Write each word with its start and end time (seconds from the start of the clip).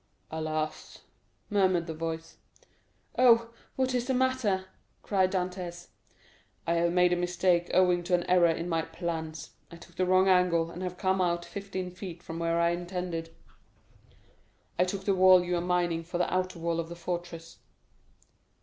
"Alas!" 0.31 1.01
murmured 1.51 1.85
the 1.85 1.93
voice. 1.93 2.37
"Oh, 3.19 3.51
what 3.75 3.93
is 3.93 4.07
the 4.07 4.15
matter?" 4.15 4.65
cried 5.03 5.31
Dantès. 5.31 5.89
"I 6.65 6.73
have 6.73 6.91
made 6.91 7.13
a 7.13 7.15
mistake 7.15 7.69
owing 7.71 8.01
to 8.05 8.15
an 8.15 8.23
error 8.23 8.47
in 8.49 8.67
my 8.67 8.81
plans. 8.81 9.51
I 9.69 9.75
took 9.75 9.97
the 9.97 10.07
wrong 10.07 10.27
angle, 10.27 10.71
and 10.71 10.81
have 10.81 10.97
come 10.97 11.21
out 11.21 11.45
fifteen 11.45 11.91
feet 11.91 12.23
from 12.23 12.39
where 12.39 12.59
I 12.59 12.71
intended. 12.71 13.29
I 14.79 14.85
took 14.85 15.03
the 15.03 15.13
wall 15.13 15.43
you 15.43 15.55
are 15.55 15.61
mining 15.61 16.03
for 16.03 16.17
the 16.17 16.33
outer 16.33 16.57
wall 16.57 16.79
of 16.79 16.89
the 16.89 16.95
fortress." 16.95 17.59